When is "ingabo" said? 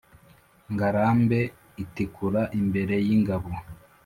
3.17-3.49